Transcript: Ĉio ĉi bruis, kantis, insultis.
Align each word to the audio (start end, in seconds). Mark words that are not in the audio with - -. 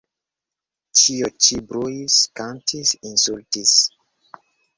Ĉio 1.01 1.29
ĉi 1.47 1.59
bruis, 1.73 2.15
kantis, 2.41 2.95
insultis. 3.11 3.77